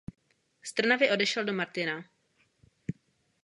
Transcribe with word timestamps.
Z 0.63 0.73
Trnavy 0.73 1.11
odešel 1.11 1.45
do 1.45 1.53
Martina. 1.53 2.03